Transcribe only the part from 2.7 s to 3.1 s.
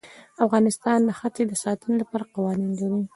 لري.